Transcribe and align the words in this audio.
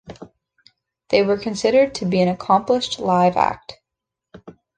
They 1.09 1.21
were 1.21 1.37
considered 1.37 1.93
to 1.93 2.05
be 2.07 2.23
an 2.23 2.27
accomplished 2.27 2.97
live 2.97 3.37
act. 3.37 3.77